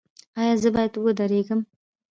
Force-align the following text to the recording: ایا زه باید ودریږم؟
ایا 0.39 0.53
زه 0.61 0.69
باید 0.75 0.93
ودریږم؟ 1.03 1.61